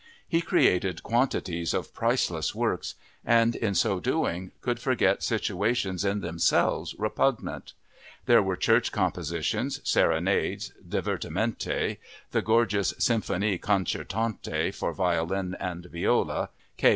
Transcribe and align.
He 0.27 0.41
created 0.41 1.03
quantities 1.03 1.75
of 1.75 1.93
priceless 1.93 2.55
works 2.55 2.95
and, 3.23 3.55
in 3.55 3.75
so 3.75 3.99
doing, 3.99 4.51
could 4.61 4.79
forget 4.79 5.21
situations 5.21 6.03
in 6.03 6.21
themselves 6.21 6.95
repugnant. 6.97 7.73
There 8.25 8.41
were 8.41 8.55
church 8.55 8.91
compositions, 8.91 9.79
serenades, 9.87 10.73
divertimenti; 10.83 11.97
the 12.31 12.41
gorgeous 12.41 12.95
Symphonie 12.97 13.59
Concertante 13.59 14.73
for 14.73 14.91
violin 14.91 15.55
and 15.59 15.85
viola 15.85 16.49
(K. 16.77 16.89